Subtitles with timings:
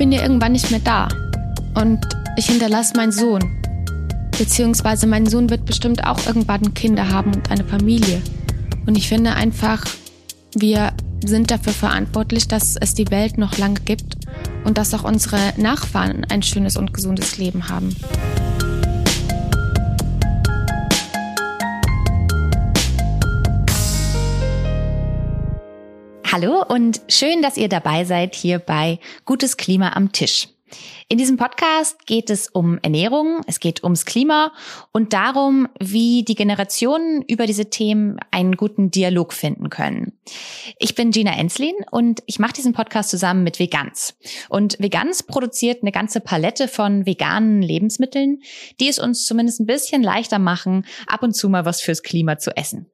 [0.00, 1.08] bin ja irgendwann nicht mehr da.
[1.74, 2.00] Und
[2.38, 3.42] ich hinterlasse meinen Sohn.
[4.38, 8.22] Beziehungsweise mein Sohn wird bestimmt auch irgendwann Kinder haben und eine Familie.
[8.86, 9.84] Und ich finde einfach,
[10.56, 14.16] wir sind dafür verantwortlich, dass es die Welt noch lange gibt
[14.64, 17.94] und dass auch unsere Nachfahren ein schönes und gesundes Leben haben.
[26.32, 30.46] Hallo und schön, dass ihr dabei seid hier bei Gutes Klima am Tisch.
[31.08, 34.52] In diesem Podcast geht es um Ernährung, es geht ums Klima
[34.92, 40.20] und darum, wie die Generationen über diese Themen einen guten Dialog finden können.
[40.78, 44.14] Ich bin Gina Enslin und ich mache diesen Podcast zusammen mit Vegans.
[44.48, 48.40] Und Vegans produziert eine ganze Palette von veganen Lebensmitteln,
[48.78, 52.38] die es uns zumindest ein bisschen leichter machen, ab und zu mal was fürs Klima
[52.38, 52.86] zu essen.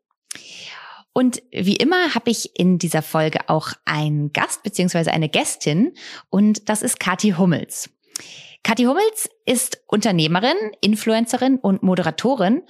[1.17, 5.95] Und wie immer habe ich in dieser Folge auch einen Gast beziehungsweise eine Gästin
[6.29, 7.89] und das ist Kathi Hummels.
[8.67, 12.65] Kathi Hummels ist Unternehmerin, Influencerin und Moderatorin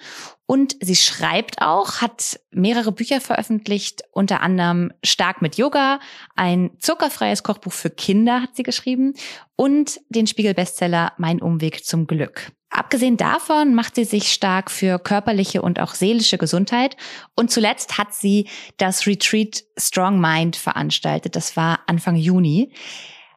[0.45, 5.99] und sie schreibt auch, hat mehrere Bücher veröffentlicht, unter anderem Stark mit Yoga,
[6.35, 9.15] ein zuckerfreies Kochbuch für Kinder hat sie geschrieben
[9.57, 12.53] und den Spiegel-Bestseller Mein Umweg zum Glück.
[12.69, 16.99] Abgesehen davon macht sie sich stark für körperliche und auch seelische Gesundheit.
[17.37, 21.37] Und zuletzt hat sie das Retreat Strong Mind veranstaltet.
[21.37, 22.75] Das war Anfang Juni.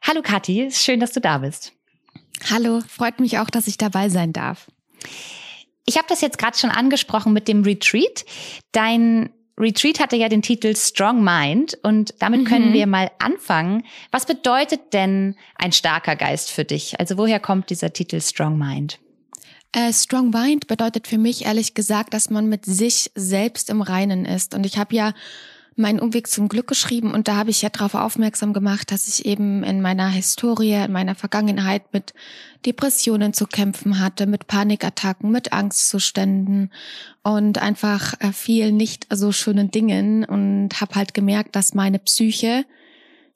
[0.06, 1.72] Hallo Kathi, schön, dass du da bist.
[2.48, 4.66] Hallo, freut mich auch, dass ich dabei sein darf.
[5.84, 8.24] Ich habe das jetzt gerade schon angesprochen mit dem Retreat.
[8.72, 12.74] Dein Retreat hatte ja den Titel Strong Mind und damit können mhm.
[12.74, 13.84] wir mal anfangen.
[14.10, 16.98] Was bedeutet denn ein starker Geist für dich?
[16.98, 18.98] Also woher kommt dieser Titel Strong Mind?
[19.72, 24.24] Äh, Strong Mind bedeutet für mich ehrlich gesagt, dass man mit sich selbst im Reinen
[24.24, 24.54] ist.
[24.54, 25.12] Und ich habe ja
[25.80, 29.26] meinen Umweg zum Glück geschrieben und da habe ich ja darauf aufmerksam gemacht, dass ich
[29.26, 32.14] eben in meiner Historie, in meiner Vergangenheit mit
[32.66, 36.70] Depressionen zu kämpfen hatte, mit Panikattacken, mit Angstzuständen
[37.22, 42.64] und einfach äh, viel nicht so schönen Dingen und habe halt gemerkt, dass meine Psyche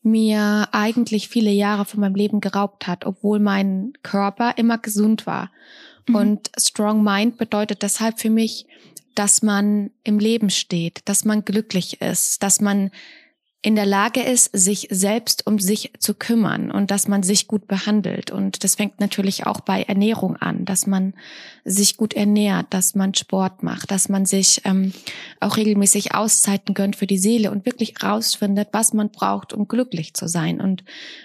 [0.03, 5.51] mir eigentlich viele Jahre von meinem Leben geraubt hat, obwohl mein Körper immer gesund war.
[6.07, 6.15] Mhm.
[6.15, 8.67] Und Strong Mind bedeutet deshalb für mich,
[9.15, 12.91] dass man im Leben steht, dass man glücklich ist, dass man
[13.65, 17.67] in der Lage ist, sich selbst um sich zu kümmern und dass man sich gut
[17.67, 18.31] behandelt.
[18.31, 21.15] Und das fängt natürlich auch bei Ernährung an, dass man
[21.65, 24.93] sich gut ernährt, dass man Sport macht, dass man sich ähm,
[25.41, 30.13] auch regelmäßig Auszeiten gönnt für die Seele und wirklich rausfindet, was man braucht, um glücklich
[30.13, 30.61] zu sein.
[30.61, 30.85] Und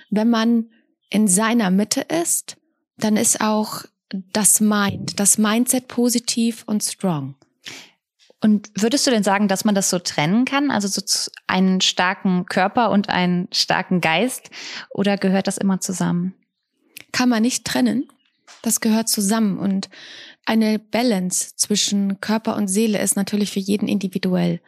[0.10, 0.70] wenn man
[1.10, 2.56] in seiner Mitte ist,
[2.96, 3.84] dann ist auch
[4.32, 7.36] das Mind, das Mindset positiv und strong.
[8.42, 10.72] Und würdest du denn sagen, dass man das so trennen kann?
[10.72, 11.02] Also so
[11.48, 14.50] einen starken Körper und einen starken Geist?
[14.90, 16.34] Oder gehört das immer zusammen?
[17.12, 18.08] Kann man nicht trennen.
[18.62, 19.58] Das gehört zusammen.
[19.58, 19.90] Und
[20.46, 24.62] eine Balance zwischen Körper und Seele ist natürlich für jeden individuell.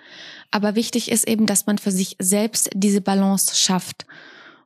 [0.52, 4.06] Aber wichtig ist eben, dass man für sich selbst diese Balance schafft.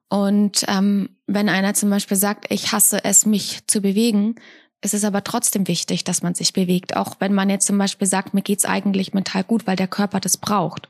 [0.10, 4.36] Und ähm, wenn einer zum Beispiel sagt, ich hasse es, mich zu bewegen,
[4.86, 8.08] es ist aber trotzdem wichtig, dass man sich bewegt, auch wenn man jetzt zum Beispiel
[8.08, 10.88] sagt, mir geht's eigentlich mental gut, weil der Körper das braucht.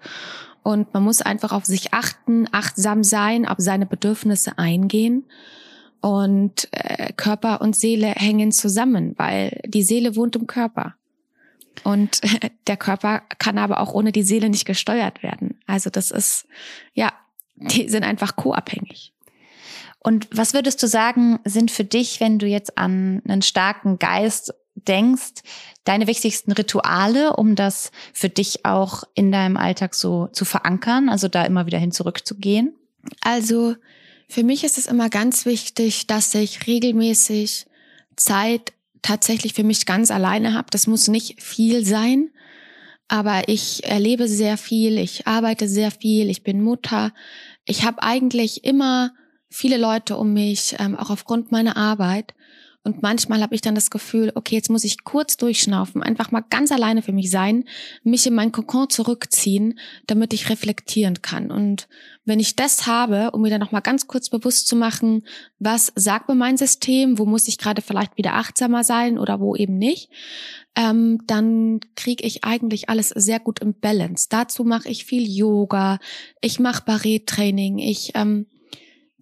[0.64, 5.24] Und man muss einfach auf sich achten, achtsam sein, auf seine Bedürfnisse eingehen.
[6.02, 10.96] Und äh, Körper und Seele hängen zusammen, weil die Seele wohnt im Körper.
[11.86, 12.20] Und
[12.68, 15.58] der Körper kann aber auch ohne die Seele nicht gesteuert werden.
[15.68, 16.48] Also das ist,
[16.94, 17.14] ja,
[17.56, 19.14] die sind einfach co-abhängig.
[20.06, 24.54] Und was würdest du sagen, sind für dich, wenn du jetzt an einen starken Geist
[24.76, 25.42] denkst,
[25.84, 31.28] deine wichtigsten Rituale, um das für dich auch in deinem Alltag so zu verankern, also
[31.28, 32.76] da immer wieder hin zurückzugehen?
[33.22, 33.78] Also
[34.30, 37.66] für mich ist es immer ganz wichtig, dass ich regelmäßig
[38.16, 40.68] Zeit tatsächlich für mich ganz alleine habe.
[40.70, 42.30] Das muss nicht viel sein,
[43.08, 47.12] aber ich erlebe sehr viel, ich arbeite sehr viel, ich bin Mutter.
[47.66, 49.12] Ich habe eigentlich immer
[49.50, 52.34] viele Leute um mich, ähm, auch aufgrund meiner Arbeit.
[52.86, 56.44] Und manchmal habe ich dann das Gefühl, okay, jetzt muss ich kurz durchschnaufen, einfach mal
[56.48, 57.66] ganz alleine für mich sein,
[58.04, 61.50] mich in mein Kokon zurückziehen, damit ich reflektieren kann.
[61.50, 61.88] Und
[62.26, 65.26] wenn ich das habe, um mir dann noch mal ganz kurz bewusst zu machen,
[65.58, 69.56] was sagt mir mein System, wo muss ich gerade vielleicht wieder achtsamer sein oder wo
[69.56, 70.12] eben nicht,
[70.76, 74.28] ähm, dann kriege ich eigentlich alles sehr gut im Balance.
[74.30, 75.98] Dazu mache ich viel Yoga,
[76.40, 78.46] ich mache Barret-Training, ich ähm,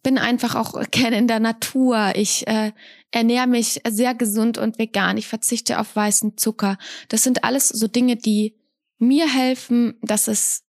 [0.03, 2.11] bin einfach auch gerne in der Natur.
[2.15, 2.71] Ich äh,
[3.11, 5.17] ernähre mich sehr gesund und vegan.
[5.17, 6.77] Ich verzichte auf weißen Zucker.
[7.07, 8.55] Das sind alles so Dinge, die
[8.99, 10.63] mir helfen, dass es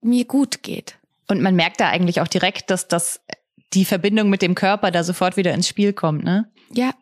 [0.00, 0.98] mir gut geht.
[1.28, 3.20] Und man merkt da eigentlich auch direkt, dass das
[3.74, 6.50] die Verbindung mit dem Körper da sofort wieder ins Spiel kommt, ne?
[6.72, 6.92] Ja,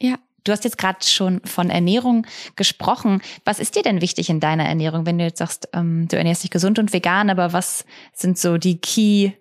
[0.00, 0.16] ja.
[0.44, 2.26] Du hast jetzt gerade schon von Ernährung
[2.56, 3.22] gesprochen.
[3.44, 6.42] Was ist dir denn wichtig in deiner Ernährung, wenn du jetzt sagst, ähm, du ernährst
[6.42, 9.32] dich gesund und vegan, aber was sind so die Key,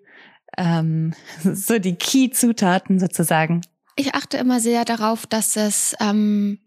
[0.58, 1.14] ähm,
[1.44, 3.62] so die Key-Zutaten sozusagen?
[3.96, 6.60] Ich achte immer sehr darauf, dass es ähm,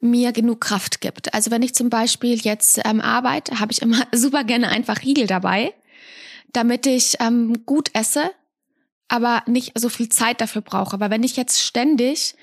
[0.00, 1.34] mir genug Kraft gibt.
[1.34, 5.26] Also wenn ich zum Beispiel jetzt ähm, arbeite, habe ich immer super gerne einfach Riegel
[5.26, 5.74] dabei,
[6.52, 8.30] damit ich ähm, gut esse,
[9.08, 10.94] aber nicht so viel Zeit dafür brauche.
[10.94, 12.34] Aber wenn ich jetzt ständig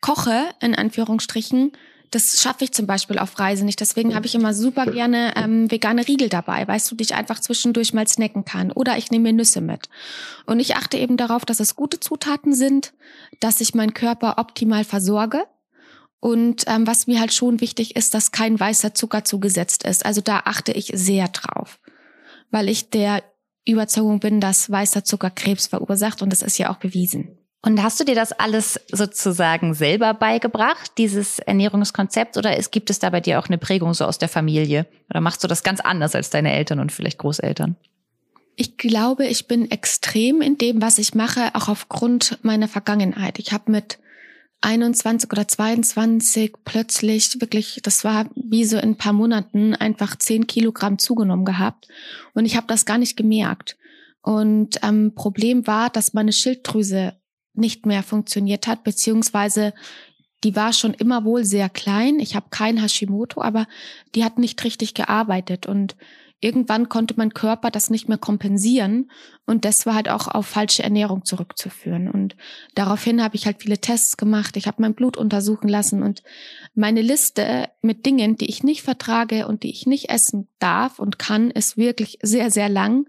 [0.00, 1.72] koche, in Anführungsstrichen,
[2.10, 3.80] das schaffe ich zum Beispiel auf Reise nicht.
[3.80, 7.40] Deswegen habe ich immer super gerne ähm, vegane Riegel dabei, weißt du, die ich einfach
[7.40, 8.72] zwischendurch mal snacken kann.
[8.72, 9.88] Oder ich nehme mir Nüsse mit.
[10.46, 12.92] Und ich achte eben darauf, dass es gute Zutaten sind,
[13.40, 15.44] dass ich meinen Körper optimal versorge.
[16.20, 20.04] Und ähm, was mir halt schon wichtig ist, dass kein weißer Zucker zugesetzt ist.
[20.04, 21.78] Also da achte ich sehr drauf,
[22.50, 23.22] weil ich der
[23.66, 27.35] Überzeugung bin, dass weißer Zucker Krebs verursacht und das ist ja auch bewiesen.
[27.66, 33.00] Und hast du dir das alles sozusagen selber beigebracht, dieses Ernährungskonzept, oder es, gibt es
[33.00, 34.86] da bei dir auch eine Prägung so aus der Familie?
[35.10, 37.74] Oder machst du das ganz anders als deine Eltern und vielleicht Großeltern?
[38.54, 43.40] Ich glaube, ich bin extrem in dem, was ich mache, auch aufgrund meiner Vergangenheit.
[43.40, 43.98] Ich habe mit
[44.60, 50.46] 21 oder 22 plötzlich wirklich, das war wie so in ein paar Monaten, einfach 10
[50.46, 51.88] Kilogramm zugenommen gehabt.
[52.32, 53.76] Und ich habe das gar nicht gemerkt.
[54.22, 57.14] Und ähm, Problem war, dass meine Schilddrüse
[57.58, 59.72] nicht mehr funktioniert hat, beziehungsweise
[60.44, 62.20] die war schon immer wohl sehr klein.
[62.20, 63.66] Ich habe kein Hashimoto, aber
[64.14, 65.96] die hat nicht richtig gearbeitet und
[66.40, 69.10] irgendwann konnte mein Körper das nicht mehr kompensieren
[69.46, 72.10] und das war halt auch auf falsche Ernährung zurückzuführen.
[72.10, 72.36] Und
[72.74, 76.22] daraufhin habe ich halt viele Tests gemacht, ich habe mein Blut untersuchen lassen und
[76.74, 81.18] meine Liste mit Dingen, die ich nicht vertrage und die ich nicht essen darf und
[81.18, 83.06] kann, ist wirklich sehr, sehr lang,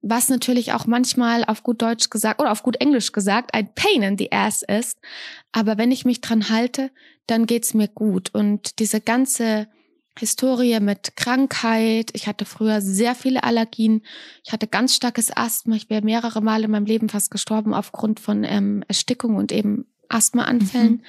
[0.00, 4.02] was natürlich auch manchmal auf gut Deutsch gesagt oder auf gut Englisch gesagt ein Pain
[4.02, 4.98] in the Ass ist.
[5.52, 6.90] Aber wenn ich mich dran halte,
[7.26, 9.68] dann geht's mir gut und diese ganze
[10.20, 12.10] Historie mit Krankheit.
[12.14, 14.02] Ich hatte früher sehr viele Allergien.
[14.44, 15.74] Ich hatte ganz starkes Asthma.
[15.76, 19.86] Ich wäre mehrere Male in meinem Leben fast gestorben aufgrund von ähm, Erstickung und eben
[20.08, 21.02] Asthmaanfällen, mhm.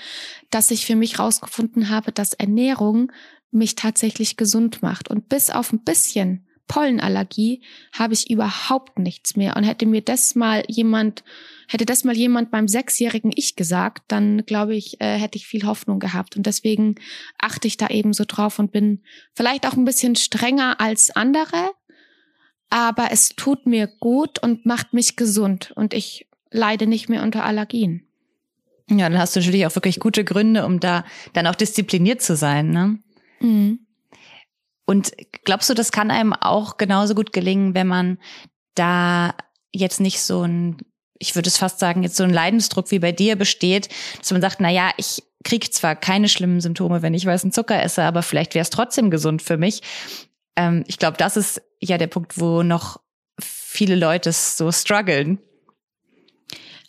[0.49, 3.11] dass ich für mich rausgefunden habe, dass Ernährung
[3.51, 5.09] mich tatsächlich gesund macht.
[5.09, 7.61] Und bis auf ein bisschen Pollenallergie
[7.91, 9.57] habe ich überhaupt nichts mehr.
[9.57, 11.23] Und hätte mir das mal jemand,
[11.71, 15.65] hätte das mal jemand beim sechsjährigen Ich gesagt, dann glaube ich, äh, hätte ich viel
[15.65, 16.35] Hoffnung gehabt.
[16.35, 16.95] Und deswegen
[17.39, 19.03] achte ich da eben so drauf und bin
[19.33, 21.71] vielleicht auch ein bisschen strenger als andere.
[22.69, 25.71] Aber es tut mir gut und macht mich gesund.
[25.75, 28.07] Und ich leide nicht mehr unter Allergien.
[28.89, 32.35] Ja, dann hast du natürlich auch wirklich gute Gründe, um da dann auch diszipliniert zu
[32.35, 32.99] sein, ne?
[33.39, 33.87] Mhm.
[34.85, 35.13] Und
[35.45, 38.17] glaubst du, das kann einem auch genauso gut gelingen, wenn man
[38.75, 39.35] da
[39.71, 40.77] jetzt nicht so ein,
[41.21, 43.89] ich würde es fast sagen, jetzt so ein Leidensdruck wie bei dir besteht,
[44.19, 47.81] dass man sagt, na ja, ich kriege zwar keine schlimmen Symptome, wenn ich weißen Zucker
[47.81, 49.81] esse, aber vielleicht wäre es trotzdem gesund für mich.
[50.55, 52.99] Ähm, ich glaube, das ist ja der Punkt, wo noch
[53.39, 55.39] viele Leute so strugglen.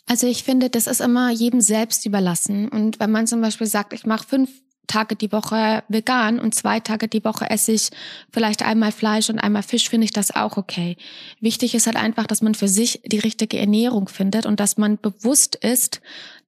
[0.07, 2.67] Also ich finde, das ist immer jedem selbst überlassen.
[2.67, 4.49] Und wenn man zum Beispiel sagt, ich mache fünf
[4.87, 7.89] Tage die Woche vegan und zwei Tage die Woche esse ich
[8.31, 10.97] vielleicht einmal Fleisch und einmal Fisch, finde ich das auch okay.
[11.39, 14.97] Wichtig ist halt einfach, dass man für sich die richtige Ernährung findet und dass man
[14.97, 16.01] bewusst ist,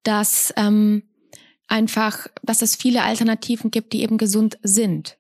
[0.04, 1.04] dass ähm,
[1.68, 5.18] einfach, dass es viele Alternativen gibt, die eben gesund sind.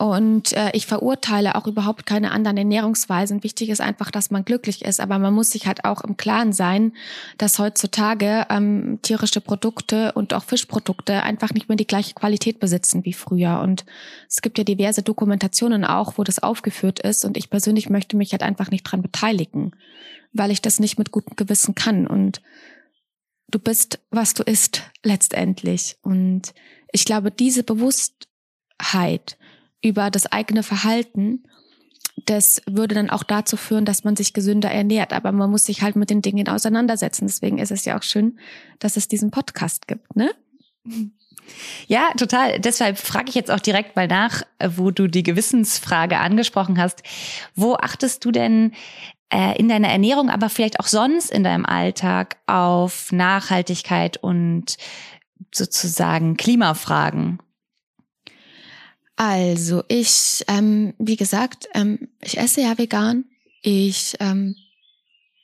[0.00, 3.44] Und äh, ich verurteile auch überhaupt keine anderen Ernährungsweisen.
[3.44, 4.98] Wichtig ist einfach, dass man glücklich ist.
[4.98, 6.94] Aber man muss sich halt auch im Klaren sein,
[7.36, 13.04] dass heutzutage ähm, tierische Produkte und auch Fischprodukte einfach nicht mehr die gleiche Qualität besitzen
[13.04, 13.60] wie früher.
[13.60, 13.84] Und
[14.26, 17.26] es gibt ja diverse Dokumentationen auch, wo das aufgeführt ist.
[17.26, 19.72] Und ich persönlich möchte mich halt einfach nicht dran beteiligen,
[20.32, 22.06] weil ich das nicht mit gutem Gewissen kann.
[22.06, 22.40] Und
[23.50, 25.98] du bist, was du isst, letztendlich.
[26.00, 26.54] Und
[26.90, 29.36] ich glaube, diese Bewusstheit,
[29.82, 31.44] über das eigene Verhalten,
[32.26, 35.12] das würde dann auch dazu führen, dass man sich gesünder ernährt.
[35.12, 37.26] Aber man muss sich halt mit den Dingen auseinandersetzen.
[37.26, 38.38] Deswegen ist es ja auch schön,
[38.78, 40.30] dass es diesen Podcast gibt, ne?
[41.88, 42.60] Ja, total.
[42.60, 47.02] Deshalb frage ich jetzt auch direkt mal nach, wo du die Gewissensfrage angesprochen hast.
[47.54, 48.72] Wo achtest du denn
[49.32, 54.76] äh, in deiner Ernährung, aber vielleicht auch sonst in deinem Alltag auf Nachhaltigkeit und
[55.52, 57.40] sozusagen Klimafragen?
[59.22, 63.26] Also ich, ähm, wie gesagt, ähm, ich esse ja vegan.
[63.60, 64.56] Ich ähm,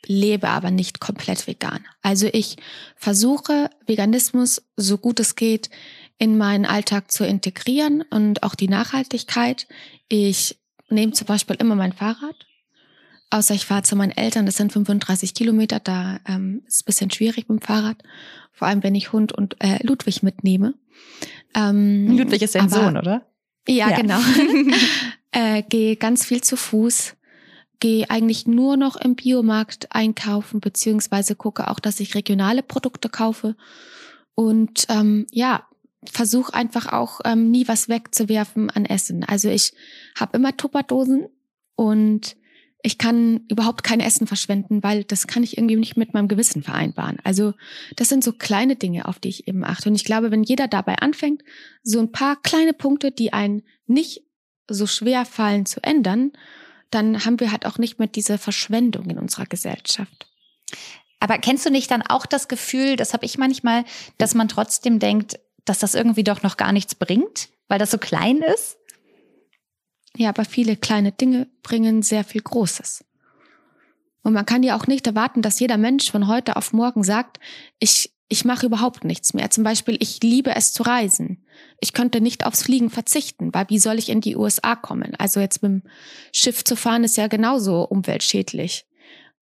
[0.07, 1.85] lebe aber nicht komplett vegan.
[2.01, 2.57] Also ich
[2.97, 5.69] versuche Veganismus so gut es geht
[6.17, 9.69] in meinen Alltag zu integrieren und auch die Nachhaltigkeit.
[10.09, 12.47] Ich nehme zum Beispiel immer mein Fahrrad.
[13.29, 16.87] Außer ich fahre zu meinen Eltern, das sind 35 Kilometer, da ähm, ist es ein
[16.87, 18.03] bisschen schwierig mit dem Fahrrad.
[18.53, 20.73] Vor allem, wenn ich Hund und äh, Ludwig mitnehme.
[21.55, 23.27] Ähm, Ludwig ist dein Sohn, oder?
[23.69, 23.97] Ja, ja.
[23.97, 24.21] genau.
[25.33, 27.15] äh, gehe ganz viel zu Fuß.
[27.79, 33.55] Gehe eigentlich nur noch im Biomarkt einkaufen, beziehungsweise gucke auch, dass ich regionale Produkte kaufe.
[34.35, 35.67] Und ähm, ja,
[36.11, 39.25] versuche einfach auch ähm, nie was wegzuwerfen an Essen.
[39.25, 39.75] Also ich
[40.19, 41.27] habe immer Tupperdosen
[41.75, 42.37] und
[42.87, 46.63] ich kann überhaupt kein Essen verschwenden, weil das kann ich irgendwie nicht mit meinem Gewissen
[46.63, 47.19] vereinbaren.
[47.25, 47.53] Also
[47.97, 49.89] das sind so kleine Dinge, auf die ich eben achte.
[49.89, 51.43] Und ich glaube, wenn jeder dabei anfängt,
[51.83, 54.23] so ein paar kleine Punkte, die einen nicht
[54.69, 56.31] so schwer fallen zu ändern,
[56.93, 60.29] dann haben wir halt auch nicht mehr diese Verschwendung in unserer Gesellschaft.
[61.19, 63.85] Aber kennst du nicht dann auch das Gefühl, das habe ich manchmal,
[64.17, 67.99] dass man trotzdem denkt, dass das irgendwie doch noch gar nichts bringt, weil das so
[67.99, 68.79] klein ist?
[70.17, 73.05] Ja, aber viele kleine Dinge bringen sehr viel Großes.
[74.23, 77.39] Und man kann ja auch nicht erwarten, dass jeder Mensch von heute auf morgen sagt,
[77.79, 79.51] ich, ich mache überhaupt nichts mehr.
[79.51, 81.45] Zum Beispiel, ich liebe es zu reisen.
[81.81, 85.15] Ich könnte nicht aufs Fliegen verzichten, weil wie soll ich in die USA kommen?
[85.19, 85.83] Also jetzt mit dem
[86.33, 88.87] Schiff zu fahren ist ja genauso umweltschädlich.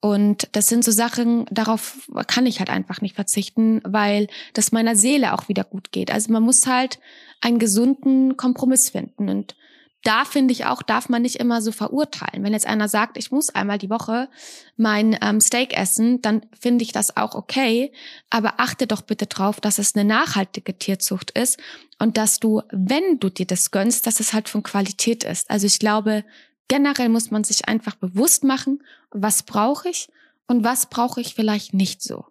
[0.01, 4.97] Und das sind so Sachen, darauf kann ich halt einfach nicht verzichten, weil das meiner
[4.97, 6.11] Seele auch wieder gut geht.
[6.11, 6.99] Also man muss halt
[7.41, 9.31] einen gesunden Kompromiss finden.
[9.31, 9.57] Und
[10.05, 12.45] da finde ich auch, darf man nicht immer so verurteilen.
[12.45, 14.29] Wenn jetzt einer sagt, ich muss einmal die Woche
[14.77, 17.91] mein ähm, Steak essen, dann finde ich das auch okay.
[18.29, 21.59] Aber achte doch bitte drauf, dass es eine nachhaltige Tierzucht ist
[21.99, 25.51] und dass du, wenn du dir das gönnst, dass es halt von Qualität ist.
[25.51, 26.25] Also ich glaube,
[26.69, 30.09] generell muss man sich einfach bewusst machen, was brauche ich
[30.47, 32.27] und was brauche ich vielleicht nicht so.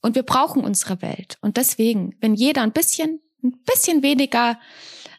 [0.00, 1.36] Und wir brauchen unsere Welt.
[1.42, 4.58] Und deswegen, wenn jeder ein bisschen, ein bisschen weniger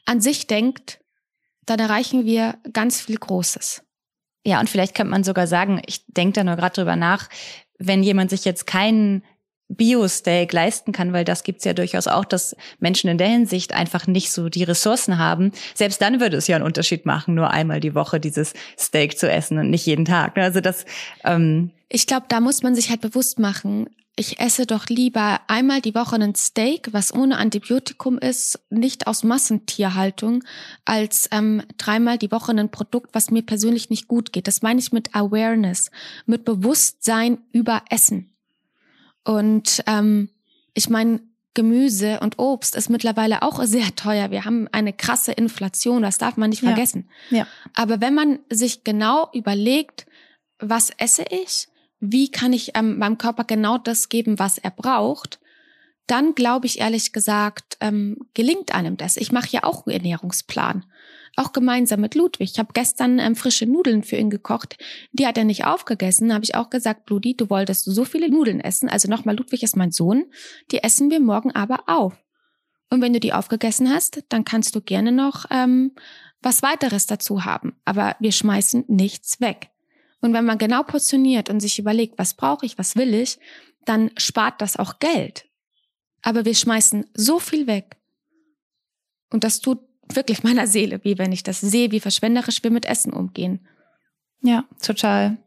[0.05, 0.99] an sich denkt,
[1.65, 3.83] dann erreichen wir ganz viel Großes.
[4.45, 7.29] Ja, und vielleicht könnte man sogar sagen, ich denke da nur gerade drüber nach,
[7.79, 9.23] wenn jemand sich jetzt keinen
[9.69, 14.07] Bio-Steak leisten kann, weil das gibt's ja durchaus auch, dass Menschen in der Hinsicht einfach
[14.07, 15.51] nicht so die Ressourcen haben.
[15.73, 19.31] Selbst dann würde es ja einen Unterschied machen, nur einmal die Woche dieses Steak zu
[19.31, 20.37] essen und nicht jeden Tag.
[20.37, 20.85] Also das.
[21.23, 25.81] Ähm ich glaube, da muss man sich halt bewusst machen ich esse doch lieber einmal
[25.81, 30.43] die Woche ein Steak, was ohne Antibiotikum ist, nicht aus Massentierhaltung,
[30.85, 34.47] als ähm, dreimal die Woche ein Produkt, was mir persönlich nicht gut geht.
[34.47, 35.89] Das meine ich mit Awareness,
[36.27, 38.35] mit Bewusstsein über Essen.
[39.23, 40.29] Und ähm,
[40.75, 41.21] ich meine,
[41.55, 44.31] Gemüse und Obst ist mittlerweile auch sehr teuer.
[44.31, 47.09] Wir haben eine krasse Inflation, das darf man nicht vergessen.
[47.29, 47.39] Ja.
[47.39, 47.47] ja.
[47.75, 50.07] Aber wenn man sich genau überlegt,
[50.59, 51.67] was esse ich,
[52.05, 55.39] wie kann ich ähm, meinem Körper genau das geben, was er braucht,
[56.05, 59.15] dann glaube ich ehrlich gesagt, ähm, gelingt einem das.
[59.15, 60.83] Ich mache ja auch einen Ernährungsplan.
[61.37, 62.51] Auch gemeinsam mit Ludwig.
[62.51, 64.77] Ich habe gestern ähm, frische Nudeln für ihn gekocht.
[65.13, 66.33] Die hat er nicht aufgegessen.
[66.33, 68.89] Habe ich auch gesagt, Bludi, du wolltest so viele Nudeln essen.
[68.89, 70.25] Also nochmal, Ludwig ist mein Sohn.
[70.71, 72.13] Die essen wir morgen aber auf.
[72.89, 75.93] Und wenn du die aufgegessen hast, dann kannst du gerne noch ähm,
[76.41, 77.77] was weiteres dazu haben.
[77.85, 79.72] Aber wir schmeißen nichts weg.
[80.23, 83.39] Und wenn man genau portioniert und sich überlegt, was brauche ich, was will ich,
[83.83, 85.49] dann spart das auch Geld.
[86.21, 87.97] Aber wir schmeißen so viel weg.
[89.29, 89.79] Und das tut
[90.13, 93.67] wirklich meiner Seele wie wenn ich das sehe, wie verschwenderisch wir mit Essen umgehen.
[94.41, 95.39] Ja, total.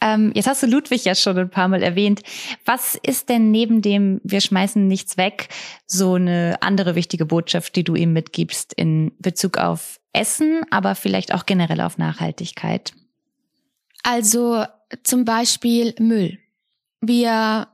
[0.00, 2.22] Ähm, jetzt hast du Ludwig ja schon ein paar Mal erwähnt.
[2.64, 5.48] Was ist denn neben dem Wir schmeißen nichts weg
[5.84, 11.34] so eine andere wichtige Botschaft, die du ihm mitgibst in Bezug auf Essen, aber vielleicht
[11.34, 12.92] auch generell auf Nachhaltigkeit?
[14.04, 14.64] Also
[15.02, 16.38] zum Beispiel Müll.
[17.00, 17.68] Wir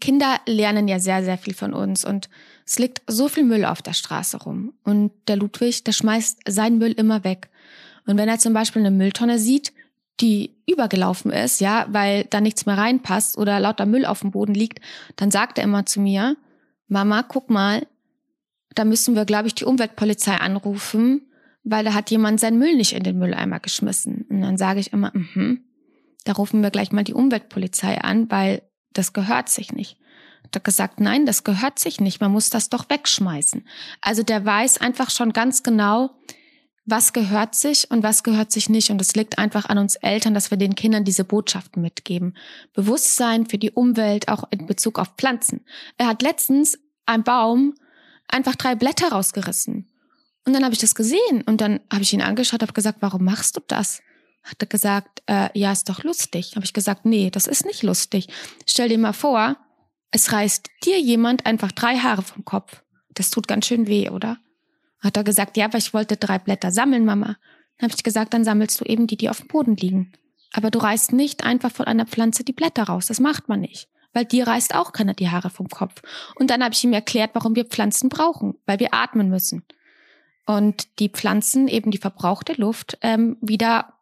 [0.00, 2.28] Kinder lernen ja sehr, sehr viel von uns und
[2.64, 4.72] es liegt so viel Müll auf der Straße rum.
[4.82, 7.48] Und der Ludwig, der schmeißt seinen Müll immer weg.
[8.06, 9.72] Und wenn er zum Beispiel eine Mülltonne sieht,
[10.20, 14.54] die übergelaufen ist, ja, weil da nichts mehr reinpasst oder lauter Müll auf dem Boden
[14.54, 14.80] liegt,
[15.16, 16.36] dann sagt er immer zu mir,
[16.88, 17.86] Mama, guck mal,
[18.74, 21.22] da müssen wir, glaube ich, die Umweltpolizei anrufen,
[21.68, 24.24] weil da hat jemand seinen Müll nicht in den Mülleimer geschmissen.
[24.30, 25.64] Und dann sage ich immer, mhm,
[26.24, 29.98] da rufen wir gleich mal die Umweltpolizei an, weil das gehört sich nicht.
[30.52, 33.66] Er gesagt, nein, das gehört sich nicht, man muss das doch wegschmeißen.
[34.00, 36.10] Also der weiß einfach schon ganz genau,
[36.84, 38.90] was gehört sich und was gehört sich nicht.
[38.90, 42.36] Und es liegt einfach an uns Eltern, dass wir den Kindern diese Botschaften mitgeben.
[42.74, 45.64] Bewusstsein für die Umwelt, auch in Bezug auf Pflanzen.
[45.98, 47.74] Er hat letztens ein Baum
[48.28, 49.88] einfach drei Blätter rausgerissen.
[50.46, 53.24] Und dann habe ich das gesehen und dann habe ich ihn angeschaut, habe gesagt, warum
[53.24, 54.00] machst du das?
[54.44, 56.52] Hat er gesagt, äh, ja, ist doch lustig.
[56.54, 58.28] Habe ich gesagt, nee, das ist nicht lustig.
[58.64, 59.56] Stell dir mal vor,
[60.12, 62.82] es reißt dir jemand einfach drei Haare vom Kopf.
[63.14, 64.38] Das tut ganz schön weh, oder?
[65.00, 67.36] Hat er gesagt, ja, aber ich wollte drei Blätter sammeln, Mama.
[67.78, 70.12] Dann habe ich gesagt, dann sammelst du eben die, die auf dem Boden liegen.
[70.52, 73.06] Aber du reißt nicht einfach von einer Pflanze die Blätter raus.
[73.06, 73.88] Das macht man nicht.
[74.12, 76.02] Weil dir reißt auch keiner die Haare vom Kopf.
[76.36, 78.54] Und dann habe ich ihm erklärt, warum wir Pflanzen brauchen.
[78.64, 79.64] Weil wir atmen müssen.
[80.46, 83.94] Und die Pflanzen eben die verbrauchte Luft ähm, wieder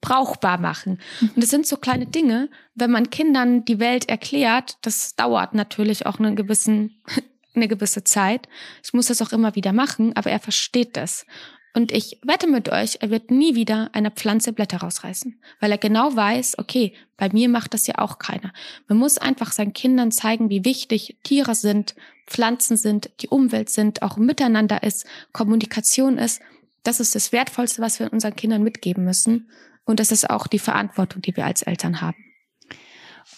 [0.00, 0.98] brauchbar machen.
[1.20, 6.06] Und das sind so kleine Dinge, wenn man Kindern die Welt erklärt, das dauert natürlich
[6.06, 7.02] auch einen gewissen,
[7.54, 8.48] eine gewisse Zeit.
[8.82, 11.26] Ich muss das auch immer wieder machen, aber er versteht das.
[11.72, 15.78] Und ich wette mit euch, er wird nie wieder einer Pflanze Blätter rausreißen, weil er
[15.78, 18.52] genau weiß, okay, bei mir macht das ja auch keiner.
[18.88, 21.94] Man muss einfach seinen Kindern zeigen, wie wichtig Tiere sind,
[22.30, 26.40] Pflanzen sind, die Umwelt sind, auch miteinander ist, Kommunikation ist.
[26.82, 29.50] Das ist das Wertvollste, was wir unseren Kindern mitgeben müssen.
[29.84, 32.24] Und das ist auch die Verantwortung, die wir als Eltern haben.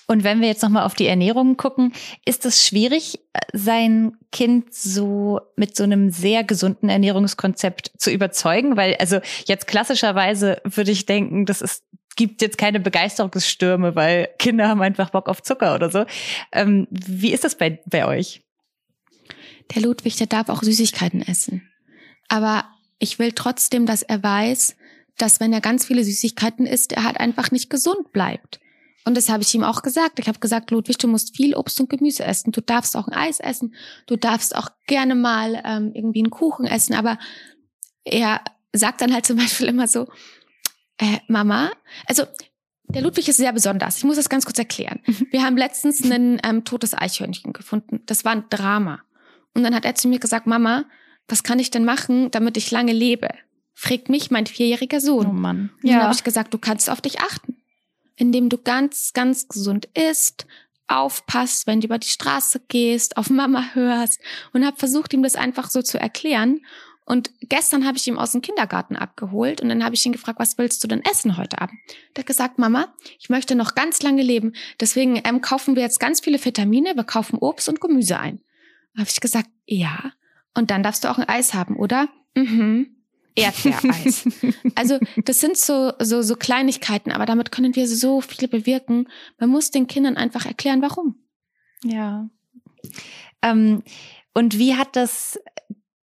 [0.07, 1.93] Und wenn wir jetzt nochmal auf die Ernährung gucken,
[2.25, 3.21] ist es schwierig,
[3.53, 8.77] sein Kind so mit so einem sehr gesunden Ernährungskonzept zu überzeugen?
[8.77, 11.85] Weil, also jetzt klassischerweise würde ich denken, das ist
[12.15, 16.05] gibt jetzt keine Begeisterungsstürme, weil Kinder haben einfach Bock auf Zucker oder so.
[16.53, 18.43] Ähm, wie ist das bei, bei euch?
[19.75, 21.69] Der Ludwig, der darf auch Süßigkeiten essen.
[22.29, 22.65] Aber
[22.99, 24.77] ich will trotzdem, dass er weiß,
[25.19, 28.61] dass wenn er ganz viele Süßigkeiten isst, er halt einfach nicht gesund bleibt.
[29.05, 30.19] Und das habe ich ihm auch gesagt.
[30.21, 32.53] Ich habe gesagt, Ludwig, du musst viel Obst und Gemüse essen.
[32.53, 33.75] Du darfst auch ein Eis essen.
[34.07, 36.95] Du darfst auch gerne mal ähm, irgendwie einen Kuchen essen.
[36.95, 37.19] Aber
[38.05, 38.41] er
[38.73, 40.09] sagt dann halt zum Beispiel immer so,
[40.99, 41.73] äh, Mama,
[42.07, 42.25] also
[42.85, 43.97] der Ludwig ist sehr besonders.
[43.97, 45.01] Ich muss das ganz kurz erklären.
[45.07, 45.27] Mhm.
[45.31, 48.03] Wir haben letztens ein ähm, totes Eichhörnchen gefunden.
[48.07, 49.03] Das war ein Drama.
[49.55, 50.85] Und dann hat er zu mir gesagt, Mama,
[51.29, 53.29] was kann ich denn machen, damit ich lange lebe?
[53.75, 55.27] Fragt mich mein vierjähriger Sohn.
[55.27, 55.71] Oh Mann.
[55.83, 55.95] Und ja.
[55.95, 57.57] dann habe ich gesagt, du kannst auf dich achten
[58.17, 60.47] indem du ganz, ganz gesund isst,
[60.89, 64.21] aufpasst, wenn du über die Straße gehst, auf Mama hörst
[64.53, 66.61] und habe versucht, ihm das einfach so zu erklären.
[67.05, 70.39] Und gestern habe ich ihn aus dem Kindergarten abgeholt und dann habe ich ihn gefragt,
[70.39, 71.79] was willst du denn essen heute Abend?
[72.15, 75.99] Der hat gesagt, Mama, ich möchte noch ganz lange leben, deswegen ähm, kaufen wir jetzt
[75.99, 78.41] ganz viele Vitamine, wir kaufen Obst und Gemüse ein.
[78.97, 80.13] Habe ich gesagt, ja.
[80.55, 82.09] Und dann darfst du auch ein Eis haben, oder?
[82.35, 82.97] Mhm.
[83.35, 84.29] Erdbeereis.
[84.75, 89.09] also das sind so, so, so Kleinigkeiten, aber damit können wir so viel bewirken.
[89.39, 91.17] Man muss den Kindern einfach erklären, warum.
[91.85, 92.29] Ja.
[93.43, 93.83] Ähm,
[94.35, 95.39] und wie hat das,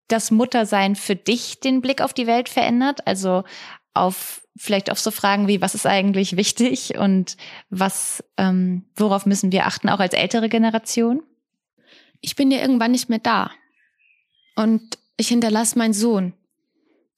[0.08, 3.06] das Muttersein für dich den Blick auf die Welt verändert?
[3.06, 3.44] Also
[3.94, 7.36] auf vielleicht auf so Fragen wie, was ist eigentlich wichtig und
[7.70, 11.22] was, ähm, worauf müssen wir achten, auch als ältere Generation?
[12.20, 13.50] Ich bin ja irgendwann nicht mehr da.
[14.56, 16.34] Und ich hinterlasse meinen Sohn.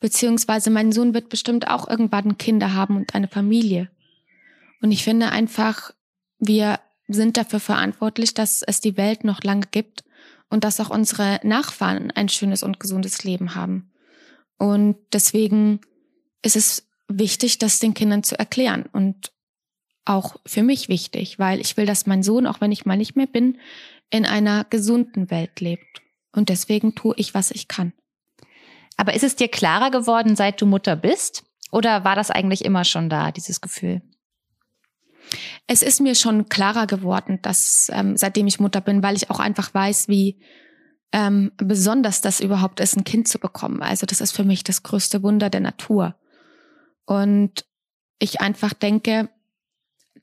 [0.00, 3.90] Beziehungsweise mein Sohn wird bestimmt auch irgendwann Kinder haben und eine Familie.
[4.80, 5.92] Und ich finde einfach,
[6.38, 10.04] wir sind dafür verantwortlich, dass es die Welt noch lange gibt
[10.50, 13.92] und dass auch unsere Nachfahren ein schönes und gesundes Leben haben.
[14.58, 15.80] Und deswegen
[16.42, 19.32] ist es wichtig, das den Kindern zu erklären und
[20.04, 23.14] auch für mich wichtig, weil ich will, dass mein Sohn, auch wenn ich mal nicht
[23.14, 23.58] mehr bin,
[24.12, 26.02] in einer gesunden Welt lebt.
[26.32, 27.92] Und deswegen tue ich, was ich kann.
[28.96, 31.44] Aber ist es dir klarer geworden, seit du Mutter bist?
[31.72, 34.02] Oder war das eigentlich immer schon da, dieses Gefühl?
[35.66, 39.40] Es ist mir schon klarer geworden, dass ähm, seitdem ich Mutter bin, weil ich auch
[39.40, 40.42] einfach weiß, wie
[41.12, 43.82] ähm, besonders das überhaupt ist, ein Kind zu bekommen.
[43.82, 46.16] Also das ist für mich das größte Wunder der Natur.
[47.06, 47.64] Und
[48.18, 49.30] ich einfach denke,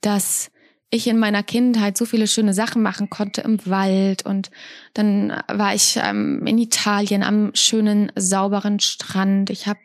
[0.02, 0.52] dass
[0.92, 4.50] ich in meiner Kindheit so viele schöne Sachen machen konnte im Wald und
[4.94, 9.52] dann war ich ähm, in Italien am schönen sauberen Strand.
[9.52, 9.80] Ich habe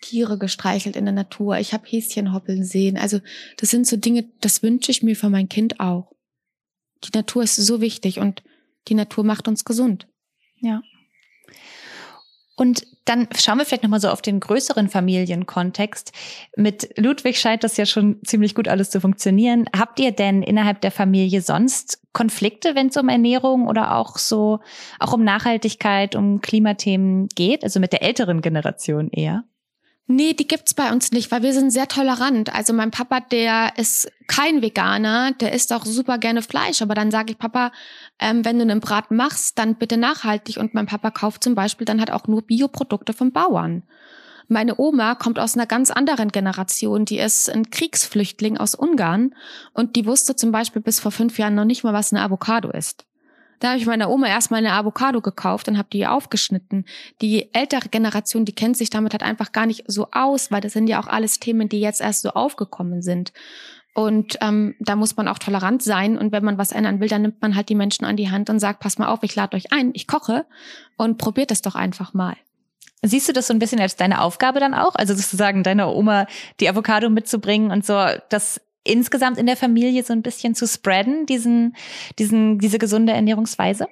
[0.00, 1.58] Tiere gestreichelt in der Natur.
[1.58, 2.96] Ich habe Häschen hoppeln sehen.
[2.96, 3.20] Also
[3.58, 6.10] das sind so Dinge, das wünsche ich mir für mein Kind auch.
[7.04, 8.42] Die Natur ist so wichtig und
[8.88, 10.08] die Natur macht uns gesund.
[10.60, 10.82] Ja.
[12.60, 16.12] Und dann schauen wir vielleicht nochmal so auf den größeren Familienkontext.
[16.56, 19.64] Mit Ludwig scheint das ja schon ziemlich gut alles zu funktionieren.
[19.74, 24.60] Habt ihr denn innerhalb der Familie sonst Konflikte, wenn es um Ernährung oder auch so,
[24.98, 27.64] auch um Nachhaltigkeit, um Klimathemen geht?
[27.64, 29.44] Also mit der älteren Generation eher?
[30.12, 32.52] Nee, die gibt's bei uns nicht, weil wir sind sehr tolerant.
[32.52, 36.82] Also mein Papa, der ist kein Veganer, der isst auch super gerne Fleisch.
[36.82, 37.70] Aber dann sage ich, Papa,
[38.18, 40.56] ähm, wenn du einen Braten machst, dann bitte nachhaltig.
[40.56, 43.84] Und mein Papa kauft zum Beispiel dann halt auch nur Bioprodukte vom Bauern.
[44.48, 47.04] Meine Oma kommt aus einer ganz anderen Generation.
[47.04, 49.36] Die ist ein Kriegsflüchtling aus Ungarn
[49.74, 52.68] und die wusste zum Beispiel bis vor fünf Jahren noch nicht mal, was eine Avocado
[52.72, 53.06] ist.
[53.60, 56.86] Da habe ich meiner Oma erstmal eine Avocado gekauft und habe die aufgeschnitten.
[57.20, 60.72] Die ältere Generation, die kennt sich damit halt einfach gar nicht so aus, weil das
[60.72, 63.32] sind ja auch alles Themen, die jetzt erst so aufgekommen sind.
[63.92, 66.16] Und ähm, da muss man auch tolerant sein.
[66.16, 68.48] Und wenn man was ändern will, dann nimmt man halt die Menschen an die Hand
[68.48, 70.46] und sagt, pass mal auf, ich lade euch ein, ich koche
[70.96, 72.36] und probiert es doch einfach mal.
[73.02, 74.94] Siehst du das so ein bisschen als deine Aufgabe dann auch?
[74.94, 76.26] Also sozusagen deiner Oma
[76.60, 81.26] die Avocado mitzubringen und so das insgesamt in der Familie so ein bisschen zu spreaden,
[81.26, 81.76] diesen,
[82.18, 83.88] diesen, diese gesunde Ernährungsweise?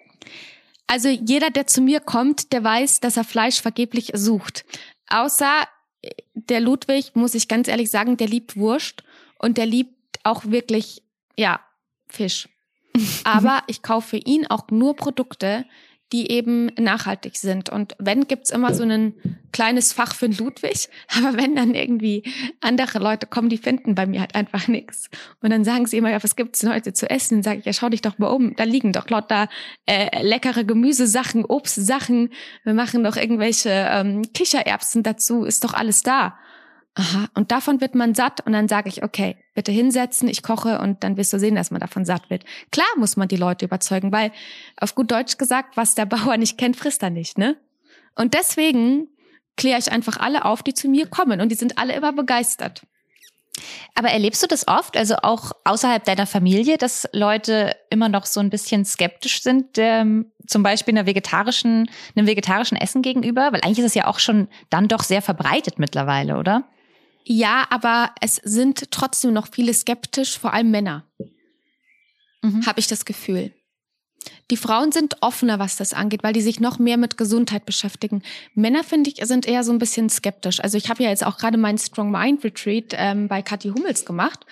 [0.86, 4.64] Also jeder, der zu mir kommt, der weiß, dass er Fleisch vergeblich sucht.
[5.08, 5.64] Außer
[6.02, 9.04] äh, der Ludwig, muss ich ganz ehrlich sagen, der liebt Wurst
[9.38, 11.02] und der liebt auch wirklich,
[11.36, 11.60] ja,
[12.08, 12.48] Fisch.
[13.24, 15.66] Aber ich kaufe für ihn auch nur Produkte,
[16.12, 17.68] die eben nachhaltig sind.
[17.68, 19.14] Und wenn, gibt's immer so ein
[19.52, 20.88] kleines Fach für Ludwig.
[21.16, 22.22] Aber wenn dann irgendwie
[22.60, 25.10] andere Leute kommen, die finden bei mir halt einfach nichts.
[25.40, 27.36] Und dann sagen sie immer, ja, was gibt's denn heute zu essen?
[27.36, 28.56] Dann sage ich, ja, schau dich doch mal um.
[28.56, 29.48] Da liegen doch lauter
[29.86, 32.30] äh, leckere Gemüsesachen, Obstsachen.
[32.64, 35.44] Wir machen doch irgendwelche ähm, Kichererbsen dazu.
[35.44, 36.38] Ist doch alles da.
[36.98, 40.80] Aha, und davon wird man satt und dann sage ich, okay, bitte hinsetzen, ich koche
[40.80, 42.44] und dann wirst du sehen, dass man davon satt wird.
[42.72, 44.32] Klar muss man die Leute überzeugen, weil
[44.76, 47.56] auf gut Deutsch gesagt, was der Bauer nicht kennt, frisst er nicht, ne?
[48.16, 49.06] Und deswegen
[49.56, 52.82] kläre ich einfach alle auf, die zu mir kommen und die sind alle immer begeistert.
[53.94, 58.40] Aber erlebst du das oft, also auch außerhalb deiner Familie, dass Leute immer noch so
[58.40, 63.52] ein bisschen skeptisch sind, ähm, zum Beispiel einer vegetarischen, einem vegetarischen Essen gegenüber?
[63.52, 66.68] Weil eigentlich ist es ja auch schon dann doch sehr verbreitet mittlerweile, oder?
[67.30, 71.04] Ja, aber es sind trotzdem noch viele skeptisch, vor allem Männer.
[72.40, 72.64] Mhm.
[72.64, 73.52] Habe ich das Gefühl.
[74.50, 78.22] Die Frauen sind offener, was das angeht, weil die sich noch mehr mit Gesundheit beschäftigen.
[78.54, 80.60] Männer, finde ich, sind eher so ein bisschen skeptisch.
[80.60, 84.06] Also ich habe ja jetzt auch gerade meinen Strong Mind Retreat ähm, bei Kathi Hummels
[84.06, 84.46] gemacht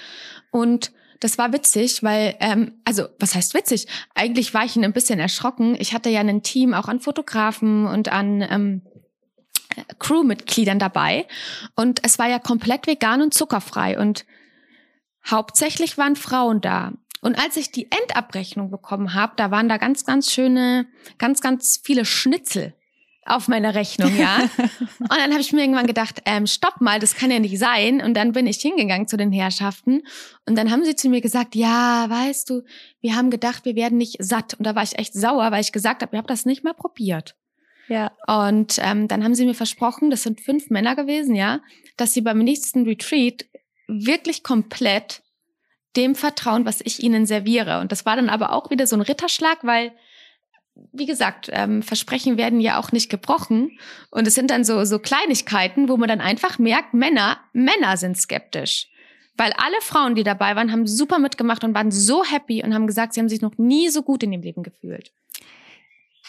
[0.50, 3.86] und das war witzig, weil, ähm, also was heißt witzig?
[4.14, 5.76] Eigentlich war ich ein bisschen erschrocken.
[5.78, 8.82] Ich hatte ja ein Team auch an Fotografen und an ähm,
[9.98, 11.26] Crewmitgliedern dabei.
[11.74, 13.98] Und es war ja komplett vegan und zuckerfrei.
[13.98, 14.24] Und
[15.28, 16.92] hauptsächlich waren Frauen da.
[17.20, 20.86] Und als ich die Endabrechnung bekommen habe, da waren da ganz, ganz schöne,
[21.18, 22.74] ganz, ganz viele Schnitzel
[23.26, 24.38] auf meiner Rechnung, ja.
[25.00, 28.00] und dann habe ich mir irgendwann gedacht, ähm, stopp mal, das kann ja nicht sein.
[28.00, 30.02] Und dann bin ich hingegangen zu den Herrschaften
[30.46, 32.62] und dann haben sie zu mir gesagt, ja, weißt du,
[33.00, 34.54] wir haben gedacht, wir werden nicht satt.
[34.54, 36.74] Und da war ich echt sauer, weil ich gesagt habe, ihr habt das nicht mal
[36.74, 37.34] probiert.
[37.88, 38.10] Ja.
[38.26, 41.60] Und ähm, dann haben sie mir versprochen, das sind fünf Männer gewesen, ja,
[41.96, 43.46] dass sie beim nächsten Retreat
[43.86, 45.22] wirklich komplett
[45.96, 47.80] dem vertrauen, was ich ihnen serviere.
[47.80, 49.92] Und das war dann aber auch wieder so ein Ritterschlag, weil,
[50.92, 53.78] wie gesagt, ähm, Versprechen werden ja auch nicht gebrochen.
[54.10, 58.18] Und es sind dann so, so Kleinigkeiten, wo man dann einfach merkt, Männer, Männer sind
[58.18, 58.88] skeptisch.
[59.38, 62.86] Weil alle Frauen, die dabei waren, haben super mitgemacht und waren so happy und haben
[62.86, 65.12] gesagt, sie haben sich noch nie so gut in dem Leben gefühlt.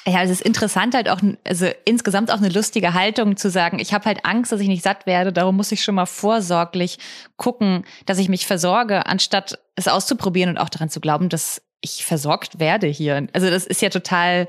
[0.07, 3.93] Ja, es ist interessant halt auch, also insgesamt auch eine lustige Haltung zu sagen, ich
[3.93, 6.97] habe halt Angst, dass ich nicht satt werde, darum muss ich schon mal vorsorglich
[7.35, 12.05] gucken, dass ich mich versorge, anstatt es auszuprobieren und auch daran zu glauben, dass ich
[12.05, 13.27] versorgt werde hier.
[13.33, 14.47] Also das ist ja total,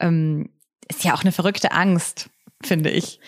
[0.00, 0.48] ähm,
[0.88, 2.30] ist ja auch eine verrückte Angst,
[2.62, 3.20] finde ich.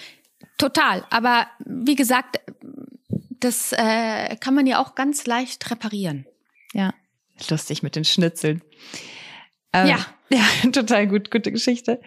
[0.56, 2.40] Total, aber wie gesagt,
[3.08, 6.24] das äh, kann man ja auch ganz leicht reparieren.
[6.72, 6.94] Ja,
[7.50, 8.62] lustig mit den Schnitzeln.
[9.76, 9.98] Ähm, ja.
[10.28, 12.00] Ja, total gut, gute Geschichte.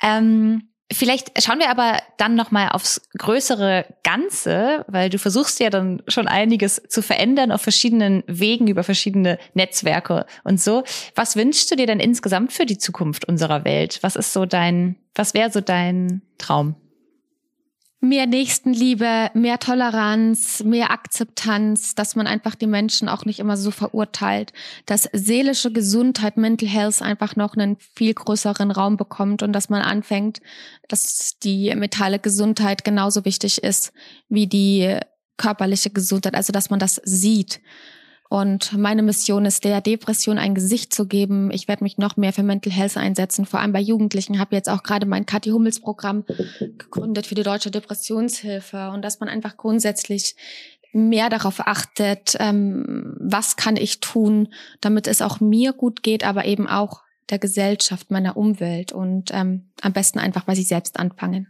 [0.00, 5.68] Ähm, vielleicht schauen wir aber dann noch mal aufs größere Ganze, weil du versuchst ja
[5.68, 10.84] dann schon einiges zu verändern auf verschiedenen Wegen über verschiedene Netzwerke und so.
[11.16, 13.98] Was wünschst du dir denn insgesamt für die Zukunft unserer Welt?
[14.02, 16.76] Was ist so dein, was wäre so dein Traum?
[18.04, 23.70] Mehr Nächstenliebe, mehr Toleranz, mehr Akzeptanz, dass man einfach die Menschen auch nicht immer so
[23.70, 24.52] verurteilt,
[24.86, 29.82] dass seelische Gesundheit, Mental Health einfach noch einen viel größeren Raum bekommt und dass man
[29.82, 30.40] anfängt,
[30.88, 33.92] dass die mentale Gesundheit genauso wichtig ist
[34.28, 34.98] wie die
[35.36, 37.60] körperliche Gesundheit, also dass man das sieht
[38.28, 41.50] und meine Mission ist, der Depression ein Gesicht zu geben.
[41.52, 44.34] Ich werde mich noch mehr für Mental Health einsetzen, vor allem bei Jugendlichen.
[44.34, 46.24] Ich habe jetzt auch gerade mein Kathi Hummels Programm
[46.58, 50.36] gegründet für die Deutsche Depressionshilfe und dass man einfach grundsätzlich
[50.92, 54.48] mehr darauf achtet, ähm, was kann ich tun,
[54.80, 59.70] damit es auch mir gut geht, aber eben auch der Gesellschaft, meiner Umwelt und ähm,
[59.80, 61.48] am besten einfach bei sich selbst anfangen.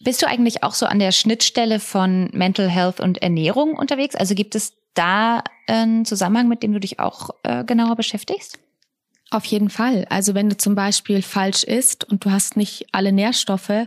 [0.00, 4.14] Bist du eigentlich auch so an der Schnittstelle von Mental Health und Ernährung unterwegs?
[4.14, 8.58] Also gibt es da ein Zusammenhang, mit dem du dich auch äh, genauer beschäftigst?
[9.30, 10.06] Auf jeden Fall.
[10.08, 13.86] Also wenn du zum Beispiel falsch isst und du hast nicht alle Nährstoffe,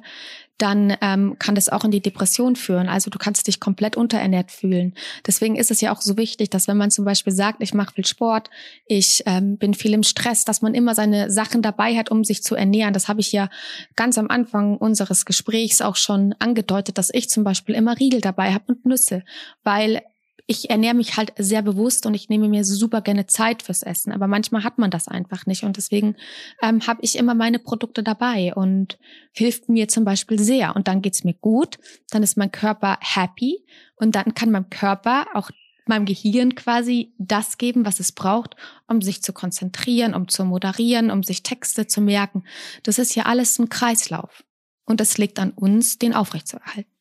[0.61, 2.87] dann ähm, kann das auch in die Depression führen.
[2.87, 4.93] Also du kannst dich komplett unterernährt fühlen.
[5.25, 7.95] Deswegen ist es ja auch so wichtig, dass wenn man zum Beispiel sagt, ich mache
[7.95, 8.51] viel Sport,
[8.85, 12.43] ich ähm, bin viel im Stress, dass man immer seine Sachen dabei hat, um sich
[12.43, 12.93] zu ernähren.
[12.93, 13.49] Das habe ich ja
[13.95, 18.53] ganz am Anfang unseres Gesprächs auch schon angedeutet, dass ich zum Beispiel immer Riegel dabei
[18.53, 19.23] habe und Nüsse,
[19.63, 20.03] weil
[20.47, 24.11] ich ernähre mich halt sehr bewusst und ich nehme mir super gerne Zeit fürs Essen.
[24.11, 25.63] Aber manchmal hat man das einfach nicht.
[25.63, 26.15] Und deswegen
[26.61, 28.97] ähm, habe ich immer meine Produkte dabei und
[29.31, 30.75] hilft mir zum Beispiel sehr.
[30.75, 35.27] Und dann geht's mir gut, dann ist mein Körper happy und dann kann mein Körper
[35.33, 35.51] auch
[35.85, 38.55] meinem Gehirn quasi das geben, was es braucht,
[38.87, 42.43] um sich zu konzentrieren, um zu moderieren, um sich Texte zu merken.
[42.83, 44.43] Das ist ja alles ein Kreislauf.
[44.85, 46.91] Und es liegt an uns, den aufrechtzuerhalten.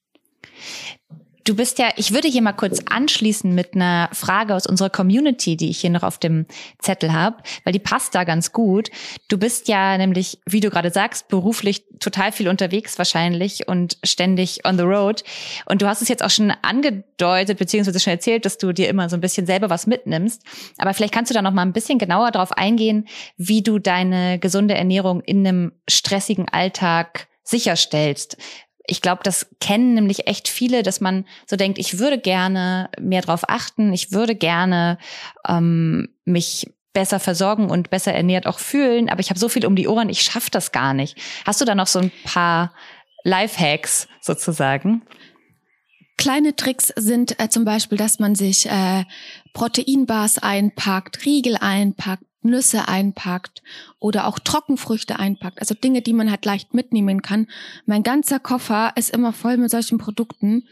[1.45, 5.57] Du bist ja, ich würde hier mal kurz anschließen mit einer Frage aus unserer Community,
[5.57, 6.47] die ich hier noch auf dem
[6.79, 8.91] Zettel habe, weil die passt da ganz gut.
[9.29, 14.67] Du bist ja nämlich, wie du gerade sagst, beruflich total viel unterwegs wahrscheinlich und ständig
[14.67, 15.23] on the road.
[15.67, 19.09] Und du hast es jetzt auch schon angedeutet, beziehungsweise schon erzählt, dass du dir immer
[19.09, 20.43] so ein bisschen selber was mitnimmst.
[20.79, 24.39] Aber vielleicht kannst du da noch mal ein bisschen genauer darauf eingehen, wie du deine
[24.39, 28.37] gesunde Ernährung in einem stressigen Alltag sicherstellst
[28.91, 33.23] ich glaube, das kennen nämlich echt viele, dass man so denkt, ich würde gerne mehr
[33.23, 34.99] drauf achten, ich würde gerne
[35.47, 39.77] ähm, mich besser versorgen und besser ernährt auch fühlen, aber ich habe so viel um
[39.77, 41.17] die Ohren, ich schaffe das gar nicht.
[41.47, 42.75] Hast du da noch so ein paar
[43.23, 45.03] Lifehacks sozusagen?
[46.17, 49.05] Kleine Tricks sind äh, zum Beispiel, dass man sich äh,
[49.55, 53.63] Proteinbars einpackt, Riegel einpackt, Nüsse einpackt
[53.99, 57.47] oder auch Trockenfrüchte einpackt, also Dinge, die man halt leicht mitnehmen kann.
[57.87, 60.67] Mein ganzer Koffer ist immer voll mit solchen Produkten.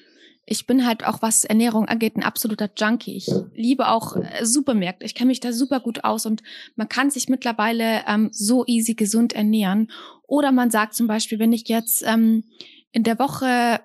[0.50, 3.16] Ich bin halt auch, was Ernährung angeht, ein absoluter Junkie.
[3.16, 5.04] Ich liebe auch äh, Supermärkte.
[5.04, 6.42] Ich kenne mich da super gut aus und
[6.74, 9.90] man kann sich mittlerweile ähm, so easy gesund ernähren.
[10.26, 12.44] Oder man sagt zum Beispiel, wenn ich jetzt ähm,
[12.92, 13.80] in der Woche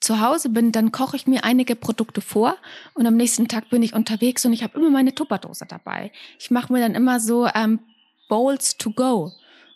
[0.00, 2.56] zu Hause bin, dann koche ich mir einige Produkte vor
[2.94, 6.12] und am nächsten Tag bin ich unterwegs und ich habe immer meine Tupperdose dabei.
[6.38, 7.80] Ich mache mir dann immer so ähm,
[8.28, 9.32] Bowls to go.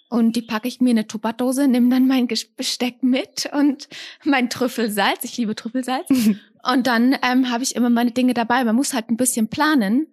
[0.08, 3.88] Und die packe ich mir in eine Tupperdose, nehme dann mein Besteck mit und
[4.24, 5.24] mein Trüffelsalz.
[5.24, 6.06] Ich liebe Trüffelsalz.
[6.62, 8.62] und dann ähm, habe ich immer meine Dinge dabei.
[8.62, 10.06] Man muss halt ein bisschen planen.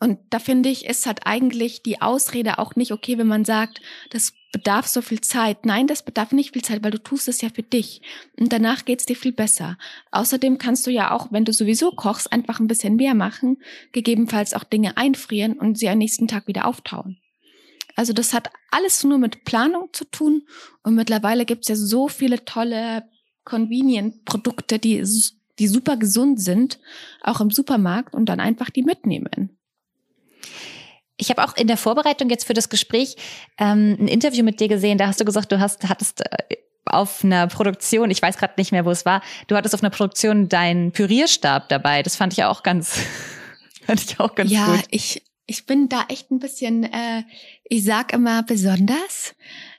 [0.00, 3.80] Und da finde ich, ist halt eigentlich die Ausrede auch nicht okay, wenn man sagt,
[4.10, 5.66] das bedarf so viel Zeit.
[5.66, 8.02] Nein, das bedarf nicht viel Zeit, weil du tust es ja für dich.
[8.38, 9.78] Und danach geht's dir viel besser.
[10.12, 13.58] Außerdem kannst du ja auch, wenn du sowieso kochst, einfach ein bisschen mehr machen,
[13.92, 17.18] gegebenenfalls auch Dinge einfrieren und sie am nächsten Tag wieder auftauen.
[17.96, 20.42] Also das hat alles nur mit Planung zu tun.
[20.82, 23.08] Und mittlerweile gibt's ja so viele tolle
[23.44, 25.04] Convenient-Produkte, die,
[25.58, 26.78] die super gesund sind,
[27.22, 29.53] auch im Supermarkt und dann einfach die mitnehmen.
[31.16, 33.16] Ich habe auch in der Vorbereitung jetzt für das Gespräch
[33.58, 34.98] ähm, ein Interview mit dir gesehen.
[34.98, 38.72] Da hast du gesagt, du hast hattest äh, auf einer Produktion, ich weiß gerade nicht
[38.72, 42.02] mehr, wo es war, du hattest auf einer Produktion deinen Pürierstab dabei.
[42.02, 42.98] Das fand ich auch ganz,
[43.86, 44.76] fand ich auch ganz ja, gut.
[44.76, 47.22] Ja, ich ich bin da echt ein bisschen, äh,
[47.64, 49.34] ich sag immer besonders,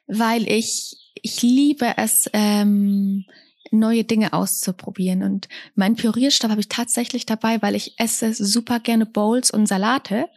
[0.08, 2.30] weil ich ich liebe es.
[2.34, 3.26] Ähm,
[3.72, 5.24] neue Dinge auszuprobieren.
[5.24, 10.30] Und meinen Pürierstab habe ich tatsächlich dabei, weil ich esse super gerne Bowls und Salate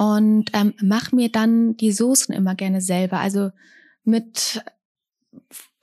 [0.00, 3.18] und ähm, mache mir dann die Soßen immer gerne selber.
[3.18, 3.50] Also
[4.02, 4.64] mit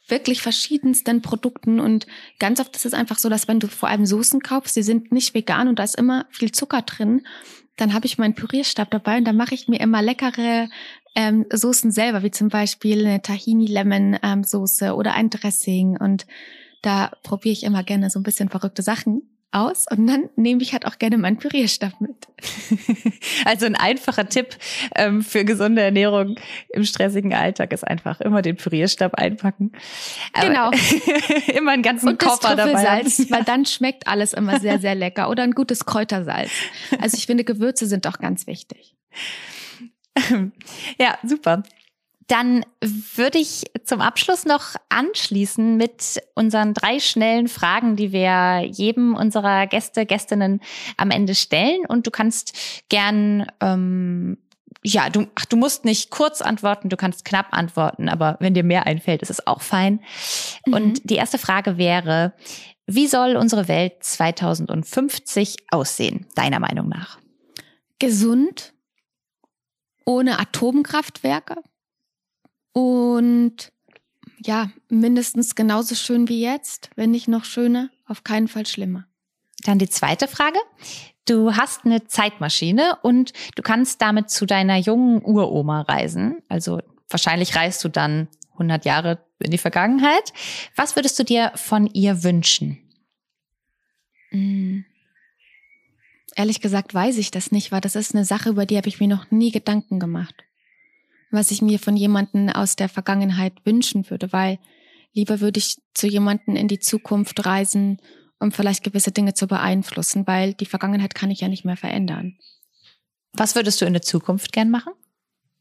[0.08, 1.80] wirklich verschiedensten Produkten.
[1.80, 2.08] Und
[2.40, 5.12] ganz oft ist es einfach so, dass wenn du vor allem Soßen kaufst, die sind
[5.12, 7.28] nicht vegan und da ist immer viel Zucker drin,
[7.76, 10.68] dann habe ich meinen Pürierstab dabei und da mache ich mir immer leckere
[11.14, 15.96] ähm, Soßen selber, wie zum Beispiel eine Tahini-Lemon-Soße ähm, oder ein Dressing.
[15.96, 16.26] Und
[16.82, 20.74] da probiere ich immer gerne so ein bisschen verrückte Sachen aus und dann nehme ich
[20.74, 22.16] halt auch gerne meinen Pürierstab mit.
[23.46, 24.58] Also ein einfacher Tipp
[24.96, 26.36] ähm, für gesunde Ernährung
[26.70, 29.72] im stressigen Alltag ist einfach immer den Pürierstab einpacken.
[30.34, 30.72] Aber genau.
[31.58, 32.84] immer einen ganzen und Koffer das dabei.
[32.84, 35.30] Salz, weil dann schmeckt alles immer sehr, sehr lecker.
[35.30, 36.52] Oder ein gutes Kräutersalz.
[37.00, 38.96] Also ich finde, Gewürze sind auch ganz wichtig.
[41.00, 41.64] Ja, super.
[42.28, 49.16] Dann würde ich zum Abschluss noch anschließen mit unseren drei schnellen Fragen, die wir jedem
[49.16, 50.62] unserer Gäste, Gästinnen
[50.98, 51.86] am Ende stellen.
[51.88, 54.38] Und du kannst gern, ähm,
[54.84, 58.64] ja, du, ach, du musst nicht kurz antworten, du kannst knapp antworten, aber wenn dir
[58.64, 60.02] mehr einfällt, ist es auch fein.
[60.66, 60.74] Mhm.
[60.74, 62.34] Und die erste Frage wäre,
[62.86, 67.20] wie soll unsere Welt 2050 aussehen, deiner Meinung nach?
[68.00, 68.74] Gesund,
[70.06, 71.56] ohne Atomkraftwerke
[72.78, 73.72] und
[74.46, 79.08] ja, mindestens genauso schön wie jetzt, wenn nicht noch schöner, auf keinen Fall schlimmer.
[79.64, 80.60] Dann die zweite Frage.
[81.26, 86.38] Du hast eine Zeitmaschine und du kannst damit zu deiner jungen Uroma reisen.
[86.50, 90.32] Also wahrscheinlich reist du dann 100 Jahre in die Vergangenheit.
[90.76, 92.78] Was würdest du dir von ihr wünschen?
[94.30, 94.82] Mm.
[96.36, 99.00] Ehrlich gesagt weiß ich das nicht, weil das ist eine Sache, über die habe ich
[99.00, 100.44] mir noch nie Gedanken gemacht
[101.32, 104.60] was ich mir von jemanden aus der Vergangenheit wünschen würde, weil
[105.14, 108.00] lieber würde ich zu jemanden in die Zukunft reisen
[108.40, 112.38] um vielleicht gewisse Dinge zu beeinflussen, weil die Vergangenheit kann ich ja nicht mehr verändern.
[113.34, 114.94] Was würdest du in der Zukunft gern machen?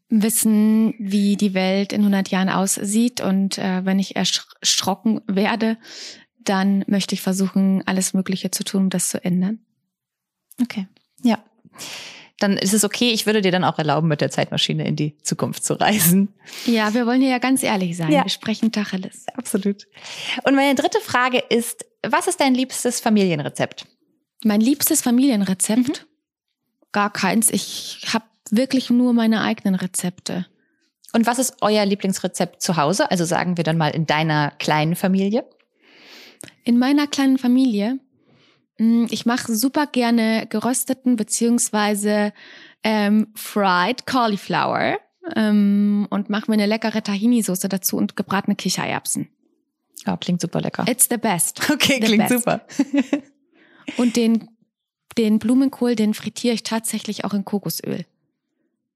[0.09, 5.79] Wissen, wie die Welt in 100 Jahren aussieht und äh, wenn ich erschrocken werde,
[6.39, 9.59] dann möchte ich versuchen, alles Mögliche zu tun, um das zu ändern.
[10.63, 10.87] Okay,
[11.23, 11.43] ja.
[12.39, 15.17] Dann ist es okay, ich würde dir dann auch erlauben, mit der Zeitmaschine in die
[15.23, 16.35] Zukunft zu reisen.
[16.67, 18.13] Ja, wir wollen ja ganz ehrlich sein.
[18.13, 18.25] Ja.
[18.25, 19.25] Wir sprechen Tacheles.
[19.35, 19.87] Absolut.
[20.45, 23.87] Und meine dritte Frage ist, was ist dein liebstes Familienrezept?
[24.45, 25.89] Mein liebstes Familienrezept?
[25.89, 25.95] Mhm.
[26.93, 27.51] Gar keins.
[27.51, 30.47] Ich habe wirklich nur meine eigenen Rezepte.
[31.13, 33.11] Und was ist euer Lieblingsrezept zu Hause?
[33.11, 35.49] Also sagen wir dann mal in deiner kleinen Familie.
[36.65, 37.99] In meiner kleinen Familie,
[38.79, 42.33] ich mache super gerne gerösteten beziehungsweise
[42.83, 44.99] ähm, fried Cauliflower
[45.35, 49.29] ähm, und mache mir eine leckere Tahini-Soße dazu und gebratene Kichererbsen.
[50.07, 50.85] Ja, klingt super lecker.
[50.87, 51.61] It's the best.
[51.71, 52.45] Okay, the klingt best.
[52.45, 52.67] super.
[53.97, 54.49] und den,
[55.17, 58.05] den Blumenkohl, den frittiere ich tatsächlich auch in Kokosöl.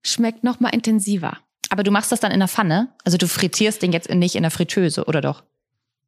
[0.02, 1.38] Schmeckt noch mal intensiver.
[1.70, 2.88] Aber du machst das dann in der Pfanne?
[3.04, 5.42] Also du frittierst den jetzt nicht in der Fritteuse, oder doch?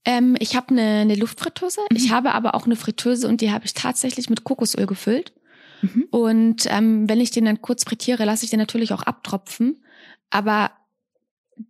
[0.04, 1.80] Ähm, ich habe eine, eine Luftfritteuse.
[1.90, 1.96] Mhm.
[1.96, 5.32] Ich habe aber auch eine Fritteuse und die habe ich tatsächlich mit Kokosöl gefüllt.
[5.82, 6.06] Mhm.
[6.10, 9.82] Und ähm, wenn ich den dann kurz frittiere, lasse ich den natürlich auch abtropfen.
[10.30, 10.70] Aber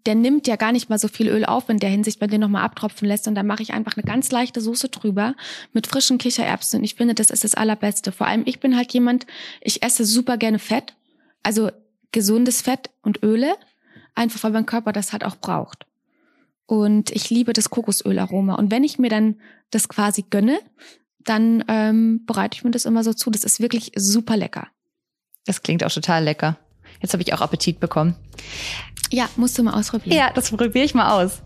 [0.07, 2.41] der nimmt ja gar nicht mal so viel Öl auf in der Hinsicht, wenn den
[2.41, 3.29] nochmal abtropfen lässt.
[3.29, 5.35] Und dann mache ich einfach eine ganz leichte Soße drüber
[5.73, 6.79] mit frischen Kichererbsen.
[6.79, 8.13] Und ich finde, das ist das Allerbeste.
[8.13, 9.27] Vor allem, ich bin halt jemand,
[9.61, 10.95] ich esse super gerne Fett.
[11.43, 11.71] Also
[12.13, 13.55] gesundes Fett und Öle.
[14.15, 15.87] Einfach weil mein Körper das halt auch braucht.
[16.73, 18.55] Und ich liebe das Kokosölaroma.
[18.55, 19.37] Und wenn ich mir dann
[19.71, 20.59] das quasi gönne,
[21.19, 23.29] dann ähm, bereite ich mir das immer so zu.
[23.29, 24.69] Das ist wirklich super lecker.
[25.45, 26.57] Das klingt auch total lecker.
[27.03, 28.17] Jetzt habe ich auch Appetit bekommen.
[29.11, 30.17] Ja, musst du mal ausprobieren.
[30.17, 31.43] Ja, das probiere ich mal aus.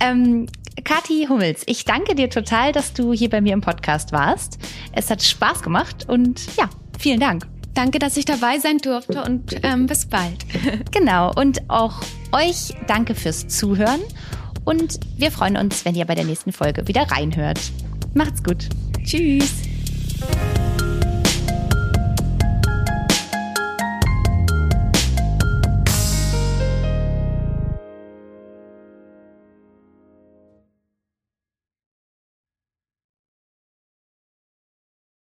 [0.00, 0.46] Ähm,
[0.84, 4.58] Kathi Hummels, ich danke dir total, dass du hier bei mir im Podcast warst.
[4.92, 7.46] Es hat Spaß gemacht und ja, vielen Dank.
[7.74, 10.46] Danke, dass ich dabei sein durfte und ähm, bis bald.
[10.90, 12.00] genau, und auch
[12.32, 14.00] euch danke fürs Zuhören
[14.64, 17.60] und wir freuen uns, wenn ihr bei der nächsten Folge wieder reinhört.
[18.14, 18.68] Macht's gut.
[19.04, 19.62] Tschüss.